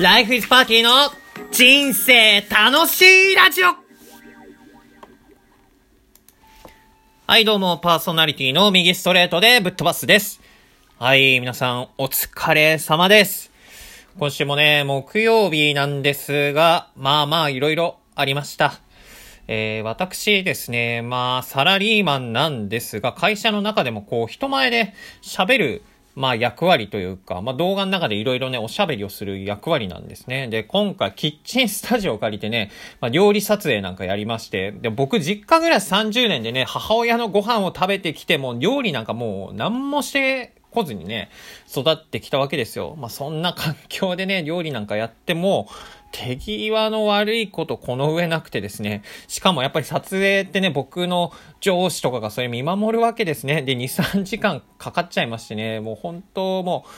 [0.00, 1.12] ライフイズパーティーの
[1.50, 3.74] 人生楽しいラジオ
[7.26, 10.40] はい、どうも、パーソナリティの右ストレートでぶっ飛ばすです。
[10.98, 13.50] はい、皆さん、お疲れ様です。
[14.18, 18.80] 今週もね、木曜日なんですが、まあまあ、いろいろありました。
[19.48, 25.82] えー、私ですね、まあ、サラリーマンなんですが、会社の中でもこう、人前で喋る、
[26.14, 30.48] まあ、役割というか、まあ、動画の中でいろいろね、おしゃべりをする役割なんですね。
[30.48, 41.30] で、今回、キッチンスタジオを借りてね、まあ、料理撮影なんかやりまして、で、僕、実家ぐらい30年でね、母親のご飯を食べてきても、料理なんかもう、何もしてこずにね、
[41.70, 42.96] 育ってきたわけですよ。
[42.98, 45.68] まあ、そんな環境でね、料理なんかやっても、
[46.12, 49.02] 手際の悪いことこの上なくてですね。
[49.28, 53.62] しかもやっぱり撮影ってね、僕の上司とかがそれ見守るわけですね。
[53.62, 56.90] で、2、3時間かかっちゃいましてね、もう本当もう、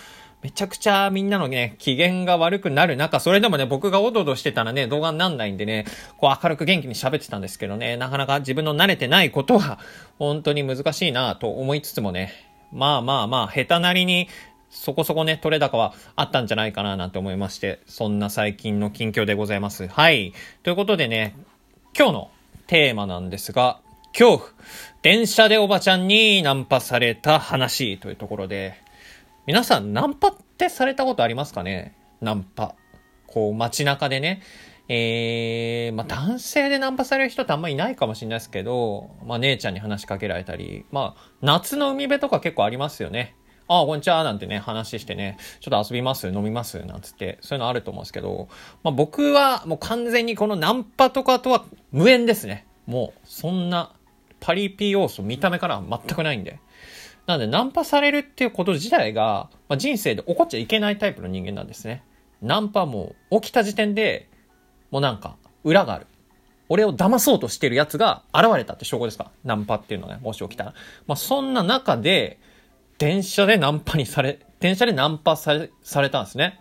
[0.45, 5.87] めちゃくちゃみんなのね、機嫌が悪くなる中、それでもね、僕がおどおどしてたらね、動画になんないんでね、
[6.19, 9.79] こう明るく元気に喋ってたんですけどね、なかなか自分の慣れてないことは、
[10.19, 14.29] 本当に難しいなと思いつつもね、まあまあまあ、下手なりに、
[14.69, 19.87] そこそこね、取れ高はあったんじゃないかななんて思いまして、そんな最近の近況でございます。
[19.87, 20.35] はい。
[20.65, 21.37] ということでね、
[21.97, 22.31] 今日の
[22.67, 23.81] テーマなんですが、
[24.13, 24.51] 恐怖。
[25.03, 28.75] 電車でおばちゃんにナンパされた話というところで、
[29.47, 31.95] 皆さんナンパってされたことありますかね？
[32.21, 32.75] ナンパ。
[33.27, 34.43] こう街中でね、
[34.89, 43.35] えー、まあ男性でナンパされる人ってあんまいないかもしれないですけど、まあ姉ちゃんに話しかけられたり、まあ夏の海辺とか結構ありますよね。
[43.67, 48.49] ああ、こんにちは、なんてね、話してね、ちょっと遊びます飲みますなんつって、そういうのあると思うんですけど、
[48.83, 52.67] まあ僕はもう完全にこのナンパとかとは無縁ですね。
[52.87, 53.95] もう、そんな、
[54.41, 56.61] パリピ要素見た目からは全くないんで。
[57.27, 62.03] なので、ナンパされるっていうこと自体が、まあ、人生で起こっちゃいけないタイプの人間なんですね。
[62.43, 64.29] ナンパも起きた時点で、
[64.95, 66.07] もうなんか、裏がある。
[66.69, 69.33] 俺を騙そうとしてるやつが現れたって証拠ですか？
[69.43, 70.75] ナンパっていうのがね、もし起きたら。
[71.09, 72.39] まあ、そんな中で、
[72.99, 76.61] 電車でナンパにされ、電車でナンパされ、されたんですね。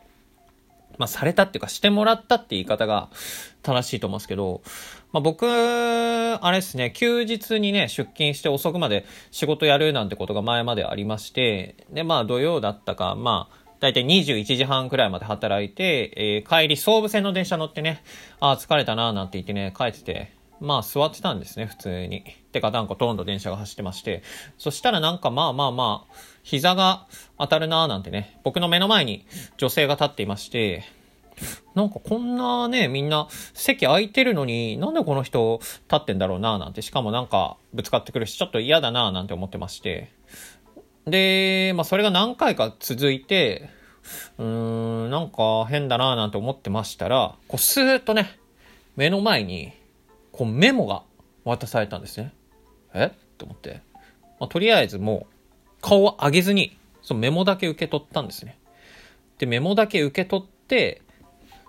[0.97, 3.09] まあ、されたっていうか、してもらったって言い方が
[3.61, 4.63] 正しいと思うんですけど、
[5.11, 18.01] まあ、僕、あれですね、休日にね、出勤して遅くまで仕事やるなんてことが前までありまして、で、まあ、土曜だったか、まあ、だいたい21時半くらいまで働いて、えー帰り総武線の電車乗ってね、
[18.39, 22.23] ああ、疲れたなーなんて言ってね、帰ってて、まあ座ってたんですね、普通に。
[22.53, 24.23] てか、なんかトンと電車が走ってまして。
[24.57, 27.07] そしたらなんかまあまあまあ、膝が
[27.37, 29.25] 当たるなーなんてね、僕の目の前に
[29.57, 30.85] 女性が立っていまして、
[31.75, 40.09] なんかこんなね、みんな席空いてるのに、なんでこの人立ってんだろうなーなんて、しかもなんかぶつかってくるし、ちょっと嫌だなーなんて思ってまして。
[41.05, 43.69] で、まあそれが何回か続いて、
[44.37, 48.37] うーん、なんか変だなーなんて思ってましたら、こうスーッとね、
[48.95, 49.73] 目の前に、
[50.31, 51.03] こうメモが
[51.43, 52.33] 渡されたんですね。
[52.93, 53.05] え？
[53.05, 53.81] って思って。
[54.39, 58.57] まあ、とりあえずもう顔を上げずに、そのメモだけ受け取ったんですね。
[59.37, 61.01] で、メモだけ受け取って、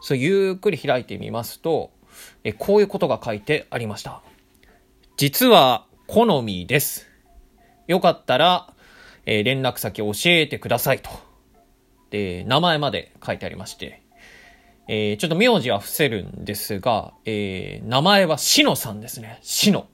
[0.00, 1.90] そうゆっくり開いてみますと、
[2.44, 4.22] えこういうことが書いてありました。
[5.16, 7.06] 実は好みです。
[7.86, 8.73] よかったら、
[9.26, 11.10] えー連絡先教えてくださいと。
[12.10, 14.02] で、名前まで書いてありまして、
[14.88, 19.38] えーちょっと名字は伏せるんですが、えー名前はしのさんですね。
[19.42, 19.86] しの。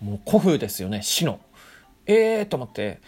[0.00, 1.40] もう古風ですよね、しの。
[2.06, 3.00] えーと思って、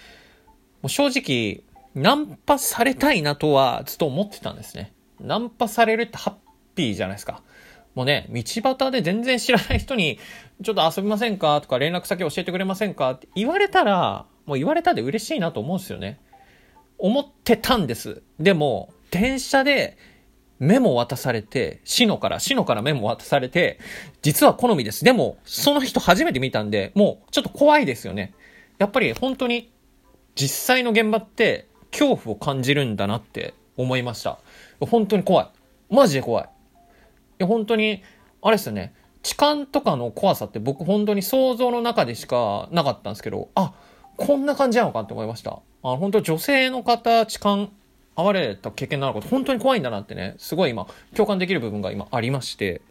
[0.83, 1.63] もう正直、
[1.95, 4.93] ナンパされたいなとはずっと思ってたんですね。
[5.21, 6.35] ナンパされるってハッ
[6.75, 7.43] ピーじゃないですか。
[7.95, 10.19] もうね、道端で全然知らない人に、
[10.63, 16.19] ちょっと遊びませんかとか連絡先教えてくれませんかって言われたら、もう言われたで嬉しいなと思うんですよね。
[16.97, 18.23] 思ってたんです。
[18.41, 19.99] でも、電車で
[20.59, 23.79] メモ渡されて、シノから、シノからメモ渡されて、
[24.23, 25.05] 実は好みです。
[25.05, 28.35] でも、その人初めて見たんで、もうちょっと怖いですよね。
[28.79, 29.71] やっぱり本当に
[30.35, 34.39] 実際の現場って恐怖を感じるんだなって思いました。
[34.81, 35.49] 本当に怖い。
[35.95, 36.45] マジで怖い。
[36.45, 36.49] い
[37.41, 38.03] や、本当に、
[38.41, 38.95] あれですよね。
[39.23, 43.75] 痴漢とかの怖さって僕本当に想像の中でしかなかったんですけど、あ、
[44.19, 45.61] こんな感じなのかって思いました。
[45.83, 47.69] あ本当女性の方、痴漢、
[48.17, 52.83] 会われた経験のあること、本当に怖いんだなってね、すごい今、共感できる部分が今ありまして、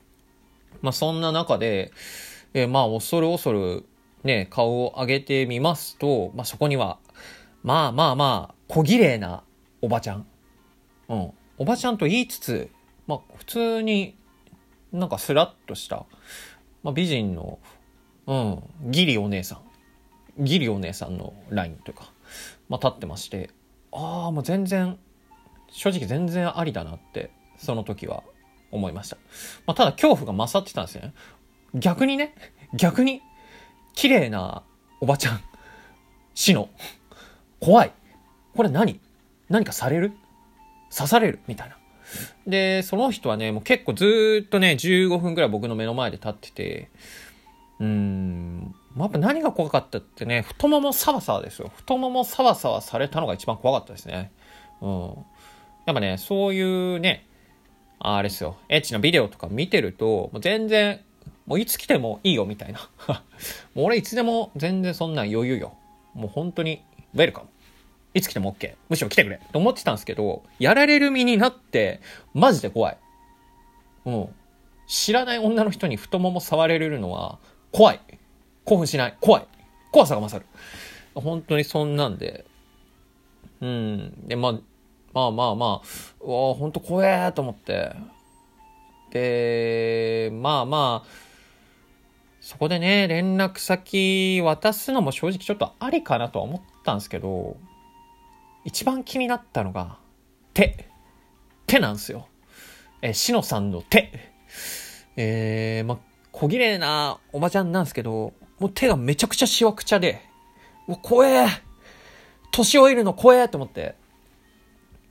[0.82, 1.92] まあそんな中で、
[2.54, 3.86] えーまあ恐る恐る
[4.24, 6.98] ね、顔を上げてみますと、まあそこには、
[7.62, 9.44] まあまあまあ、小綺麗な
[9.82, 10.26] おばちゃん。
[11.10, 11.32] うん。
[11.58, 12.70] おばちゃんと言いつつ、
[13.06, 14.16] まあ普通に
[14.94, 16.06] なんかスラッとした、
[16.84, 17.60] まあ美人の、
[18.28, 19.67] うん、ギリお姉さん。
[20.40, 22.12] ギリお姉さんのラインというか、
[22.70, 23.50] まあ立ってまして、
[23.92, 24.98] ああ、もう全然
[25.70, 28.24] 正直全然ありだなって、その時は
[28.72, 29.18] 思いました。
[29.66, 31.14] まあ、ただ恐怖が勝ってたんですね。
[31.74, 32.36] 逆にね、
[32.74, 33.22] 逆に、
[33.94, 34.64] 綺麗な
[35.02, 35.42] おばちゃん、
[36.36, 36.70] 死の、
[37.60, 37.92] 怖い。
[38.56, 39.00] これ何？
[39.50, 40.12] 何かされる？
[40.96, 41.40] 刺される？
[41.48, 41.78] みたいな。
[42.46, 46.90] で、その人はね、もう結構ずっとね、15分くらい僕の目の前で立ってて、
[47.80, 51.72] うーん、やっぱ何が怖かったってね、太ももサワサワですよ。
[51.76, 54.32] 太ももサワサワされたのが一番怖かったですね。
[54.82, 55.08] うん。
[55.86, 57.28] やっぱね、そういうね、
[58.00, 61.02] あれですよ、エッチなビデオとか見てると、もう全然、
[61.46, 62.90] もういつ来てもいいよみたいな。
[63.74, 65.74] もう俺いつでも全然そんな余裕よ。
[66.14, 66.82] もう本当に、
[67.14, 67.50] ウェルカム。
[68.14, 68.76] いつ来ても OK。
[68.90, 69.40] むしろ来てくれ。
[69.52, 72.02] と思ってたんですけど、やられる身になって、
[72.34, 72.98] マジで怖い。
[74.06, 74.34] もう、
[74.88, 77.40] 知らない女の人に太もも触れるのは、
[77.72, 78.00] 怖い。
[78.68, 79.18] 興奮しない。
[79.22, 79.48] 怖い。
[79.94, 80.48] 怖さが勝る。
[81.16, 82.46] 本当にそんなんで。
[83.62, 84.28] うん。
[84.28, 84.54] で、まあ、
[85.14, 85.88] まあまあまあ、
[86.20, 87.94] うわ本当怖えと思って。
[89.12, 91.10] で、まあまあ、
[92.42, 97.56] そこでね、連絡先渡すのも正直ちょっとありかなとは思ったんですけど、
[98.66, 99.98] 一番気になったのが、
[100.54, 100.90] 手。
[101.68, 102.28] 手なんですよ。
[103.02, 104.12] えしのさんの手。
[105.16, 106.00] えー、ま、
[106.34, 110.22] 小綺麗なおばちゃんなんですけど、もう手がめちゃくちゃしわくちゃで、
[110.88, 111.48] もう怖え
[112.52, 113.96] 年老いるの怖えと思って。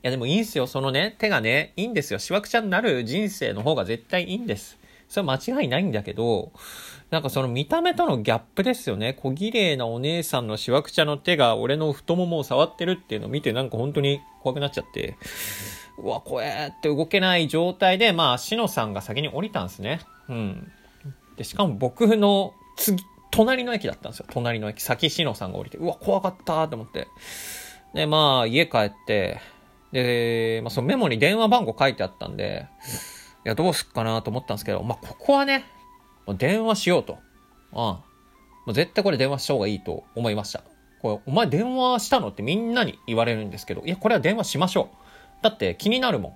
[0.03, 0.67] いやでもいいんすよ。
[0.67, 2.19] そのね、手がね、いいんですよ。
[2.19, 4.79] しわくちゃになる人生の方が絶対いいんです。
[5.09, 6.53] それは間違いないんだけど、
[7.11, 9.15] なんかその見た目とのギャップですよね。
[9.15, 15.17] 小綺麗なお姉さんのしわくちゃの手が俺の太ももを触ってるっていうのを見てなんか本当に怖くなっちゃって、
[15.99, 20.01] うわ、怖えって動けない状態で、まあ、しのさんが先に降りたんですね。
[20.29, 20.73] うん。
[21.37, 23.03] で、しかも僕の次、
[23.37, 24.27] 隣の駅だったんですよ。
[24.31, 24.81] 隣の駅。
[24.81, 27.09] 先しのさんが降りて、うわ、怖かったと思って。
[27.95, 29.41] で、まあ、家帰って、
[29.93, 32.67] で、まあ、そのメモに電話番号書いてあったんで、
[33.45, 35.65] いや、どうすっかなと思ったんですけど、まあ、ここはね、
[36.27, 37.19] もう電話しようと。
[37.73, 37.79] うん。
[37.79, 38.03] も
[38.69, 40.63] う絶対これ電話した方がいいと思いました。
[41.01, 44.97] これ、お前電話したのってみんなに言われるんですけど、いや、これは電話しましょう。
[45.43, 46.29] だって気になるも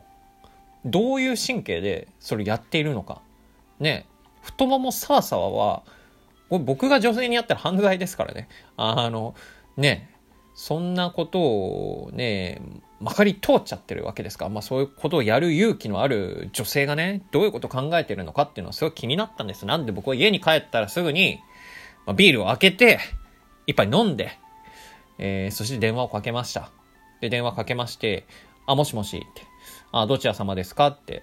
[0.85, 0.91] ん。
[0.91, 3.20] どういう神経でそれやっているのか。
[3.79, 4.06] ね
[4.43, 5.82] 太ももさわさわは、
[6.50, 8.49] これ僕が女性にやったら犯罪ですからね。
[8.76, 9.35] あの、
[9.79, 10.11] ね
[10.55, 12.61] そんなことをね、
[13.00, 19.64] まかり通っちゃってるわけですから、まあそういうことをやる勇気のある女性がね、どういうことを考えてるのかっていうのはすごい気になったんです。
[19.64, 21.38] なんで僕は家に帰ったらすぐに、
[22.05, 22.99] まあ、ビールを開けて、
[23.67, 24.37] 一杯飲んで、
[25.19, 26.70] えー、そして電話をかけました。
[27.20, 28.26] で、電話かけまして、
[28.67, 29.43] あ、もしもしって、
[29.93, 30.88] あ、どちら様ですか？
[30.88, 31.23] って、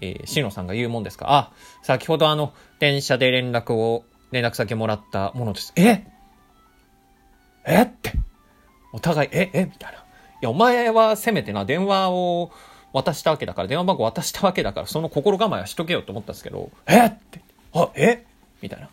[0.00, 1.26] えー、しのさんが言うもんですか？
[1.30, 1.52] あ、
[1.82, 5.72] 先ほどあの、電車で連絡を、連絡先もらったものです。
[5.76, 6.06] え？
[7.66, 7.82] え？
[7.82, 8.12] って、
[8.92, 9.50] お互い、え？
[9.52, 9.64] え？
[9.64, 9.98] みたいな。
[9.98, 10.02] い
[10.42, 12.50] や、お前はせめてな、電話を
[12.92, 17.06] 渡したわけだから、電話番号渡したわけだから、その心構えはしとけよと思ったんですけど、え？
[17.06, 17.40] って、
[17.74, 18.24] あ、え？
[18.62, 18.88] みたいな。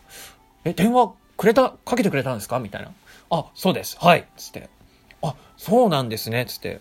[0.64, 2.60] え、電話くれた、かけてくれたんですか？
[2.60, 2.92] みたいな。
[3.30, 3.98] あ、そうです。
[4.00, 4.28] はい。
[4.38, 4.70] つって。
[5.22, 6.46] あ、そうなんですね。
[6.46, 6.80] つって。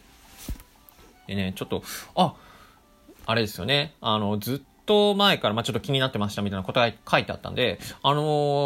[1.26, 1.82] でね、ちょっと、
[2.14, 2.34] あ、
[3.26, 3.94] あれですよね。
[4.00, 8.22] あの、ずっと前から、まあ、ちょっと気になってましたみたいなことが書いてあったんで、あの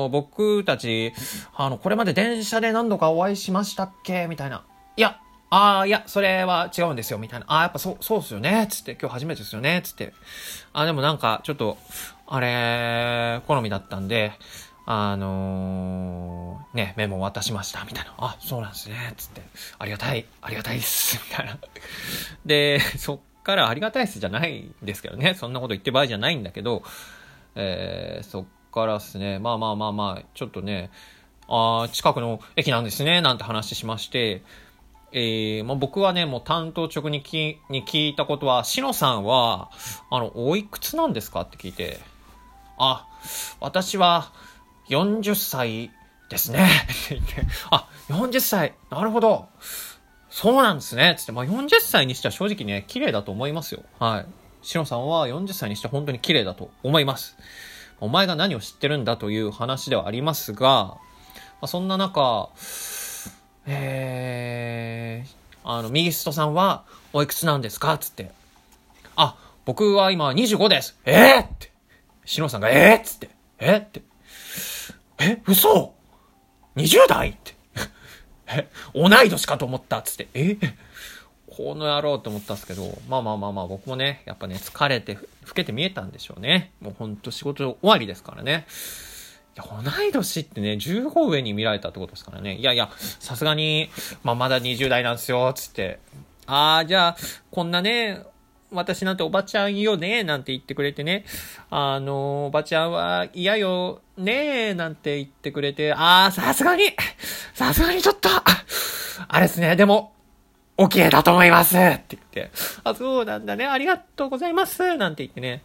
[0.06, 1.12] ー、僕たち、
[1.54, 4.26] あの、これまで電車で何度かお会いしましたっけ？
[4.26, 4.64] みたいな。
[4.96, 5.20] いや、
[5.50, 7.46] ああ、いや、それは違うんですよ、みたいな。
[7.48, 10.12] ああ、やっぱそう、そうっすよね、つって、今日初めてですよね、つって。
[10.72, 11.78] あでもなんか、ちょっと、
[12.26, 14.32] あれ、好みだったんで、
[14.84, 18.14] あのー、ね、メモ渡しました、みたいな。
[18.18, 19.42] あ、そうなんですね、つって。
[19.78, 21.58] ありがたい、ありがたいです、みたいな。
[22.44, 25.32] で、そっからありがたいっすじゃないんですけどね。
[25.32, 26.82] そんなこと言って場合じゃないんだけど、
[27.54, 30.90] えー、そっからっすね、まあまあまあまあ、ちょっとね、
[31.48, 34.42] あ近くの駅なんですね、なんて話しまして、
[35.12, 39.70] えー、まあ、僕はね、もう担当直にきに聞いたことは、しのさんは、
[40.10, 42.00] あの、おいくつなんですかって聞いて、
[42.76, 43.08] あ、
[43.60, 44.30] 私は
[44.90, 45.90] 40歳
[46.28, 46.68] ですね。
[47.06, 49.48] って言って、あ、40歳、なるほど。
[50.30, 51.14] そうなんですね。
[51.18, 53.82] つって、まあ、40歳にしては正直ね、綺麗だと思いますよ。
[53.98, 54.26] はい。
[54.66, 57.36] しのさんは40歳にして本当に綺麗だと思います。
[58.00, 60.98] お前が何を知ってるんだという話ではありますが、ま
[61.62, 62.50] あ、そんな中、
[63.66, 65.28] えー、
[65.64, 67.96] あの、右ストさんは、おいくつなんですか？
[67.98, 68.30] つって。
[69.16, 70.98] あ、僕は今25です。
[71.04, 71.72] えー、って。
[72.24, 73.30] しのさんが、えー、っつって。
[73.58, 74.02] えー、って。
[75.20, 75.94] え、嘘
[76.76, 77.30] ?20 代？
[77.30, 77.57] って。
[78.48, 80.28] え、 同い年かと思ったっつって。
[80.34, 80.56] え？
[81.48, 86.72] この野郎と思ったんですけど、まあまあまあまあ僕もね、やっぱね、疲れて、老けて見えたんでしょうね。
[86.80, 88.66] もうほんと仕事終わりですからね。
[89.56, 92.54] いや、同い年ってね、15上に見られたってことですからね。
[92.56, 93.90] いやいや、さすがに、
[94.22, 95.98] まあ、まだ20代なんですよ、つって。
[96.46, 97.16] ああ、じゃあ、
[97.50, 98.22] こんなね、
[98.70, 101.24] 私なんておばちゃんよね、なんて言ってくれてね。
[101.70, 106.84] あの、おばちゃんは嫌よね、なんて言ってくれて、ああ、さすがに、
[107.58, 108.28] さすがにちょっと、
[109.26, 110.12] あれですね、でも、
[110.76, 111.76] OK だと思います。
[111.76, 112.52] って言って、
[112.84, 114.96] あ、そうなんだね、ありがとうございます。
[114.96, 115.64] なんて言ってね、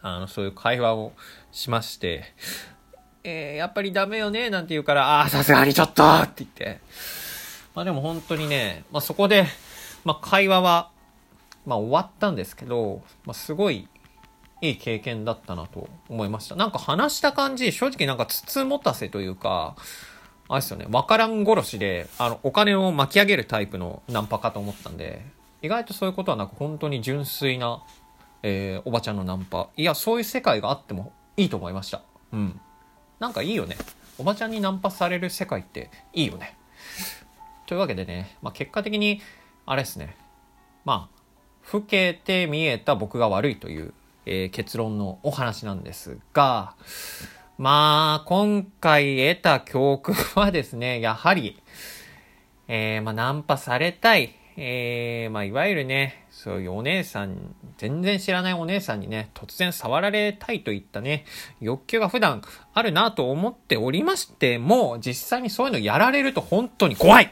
[0.00, 1.12] あの、そういう会話を
[1.52, 2.32] しまして、
[3.24, 4.48] えー、やっぱりダメよね。
[4.48, 6.02] なんて言うから、ああ、さすがにちょっと。
[6.02, 6.80] って言って、
[7.74, 9.44] まあでも本当にね、まあそこで、
[10.04, 10.90] まあ会話は、
[11.66, 13.86] まあ終わったんですけど、まあすごい
[14.62, 16.56] いい経験だったなと思いました。
[16.56, 19.76] なんか話した感じ、正直なんか筒持たせというか、
[20.52, 25.24] あれですよね、わからん殺しで、あの、お金を巻き上げるタイプのナンパかと思ったんで、
[25.62, 27.84] 意外とそういうことはなく、本当に純粋な、
[28.42, 29.68] えー、おばちゃんのナンパ。
[29.76, 32.02] いや、そういう世界があってもいいと思いました。
[32.32, 32.60] うん。
[33.20, 33.76] なんかいいよね。
[34.18, 36.56] おばちゃんにナンパされる世界っていいよね。
[37.66, 39.22] というわけでね、まあ、結果的に、
[39.66, 40.16] あれですね。
[40.84, 43.94] まあ、老けて見えた僕が悪いという、
[44.26, 46.74] えー、結論のお話なんですが、
[47.60, 51.60] まあ、今回得た教訓はですね、 やはり、
[52.68, 54.34] えー、まあ、ナンパされたい。
[54.56, 61.26] えー、まあ、いわゆるね、そういうお姉さん、全然知らないお姉さんにね、突然触られたいといったね、
[61.60, 62.40] 欲求が普段
[62.72, 67.30] あるなと思っておりましても、実際にそういうのやられると本当に怖い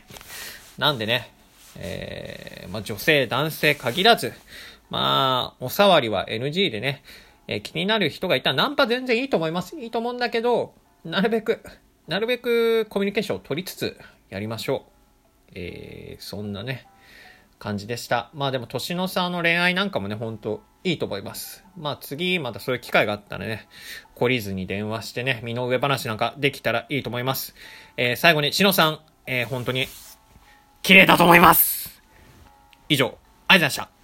[0.76, 1.30] なんでね、
[1.76, 4.34] えー、まあ、女性、男性限らず、
[4.90, 7.02] まあ、お触りは NG でね、
[7.48, 9.78] えー、気になる人がいたらナンパ全然いいと思います。
[9.80, 10.74] いいと思うんだけど、
[11.04, 11.60] なるべく、
[12.06, 15.52] なるべくコミュニケーションを取りつつやりましょう。
[15.54, 16.86] えー、そんなね、
[17.58, 18.30] 感じでした。
[18.34, 21.64] まあでも年の差の恋愛なんかもね、ほんといいと思います。
[21.76, 23.66] まあ次またそういう機会があったらね、
[24.14, 27.54] 懲りずに電話してね、身の上話なんかできたらいいと思います。
[27.96, 29.86] えー、最後に、しのさん、えー、本当に、
[30.82, 32.02] 綺麗だと思います
[32.88, 33.97] 以上、ありがとうございました。